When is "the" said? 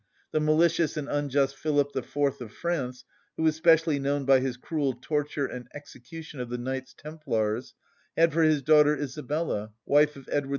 0.31-0.39, 6.49-6.57